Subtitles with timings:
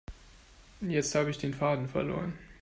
[0.79, 2.33] Jetzt habe ich den Faden verloren.